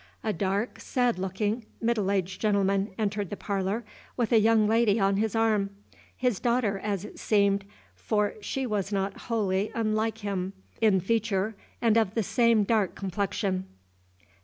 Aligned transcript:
A 0.23 0.33
dark, 0.33 0.79
sad 0.79 1.19
looking, 1.19 1.63
middle 1.79 2.09
aged 2.09 2.41
gentleman 2.41 2.89
entered 2.97 3.29
the 3.29 3.37
parlor, 3.37 3.85
with 4.17 4.31
a 4.31 4.39
young 4.39 4.67
lady 4.67 4.99
on 4.99 5.17
his 5.17 5.35
arm, 5.35 5.69
his 6.17 6.39
daughter, 6.39 6.79
as 6.79 7.05
it 7.05 7.19
seemed, 7.19 7.65
for 7.93 8.33
she 8.41 8.65
was 8.65 8.91
not 8.91 9.15
wholly 9.29 9.69
unlike 9.75 10.17
him 10.17 10.53
in 10.81 11.01
feature, 11.01 11.55
and 11.83 11.97
of 11.99 12.15
the 12.15 12.23
same 12.23 12.63
dark 12.63 12.95
complexion. 12.95 13.67